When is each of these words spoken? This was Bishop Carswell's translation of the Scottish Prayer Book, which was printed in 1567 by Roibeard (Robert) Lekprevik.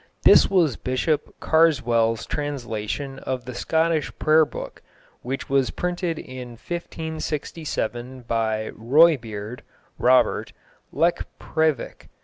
This 0.23 0.49
was 0.49 0.77
Bishop 0.77 1.35
Carswell's 1.39 2.25
translation 2.25 3.19
of 3.19 3.45
the 3.45 3.53
Scottish 3.53 4.11
Prayer 4.17 4.45
Book, 4.45 4.81
which 5.21 5.47
was 5.47 5.69
printed 5.69 6.17
in 6.17 6.53
1567 6.53 8.21
by 8.23 8.71
Roibeard 8.73 9.59
(Robert) 9.99 10.53
Lekprevik. 10.91 12.09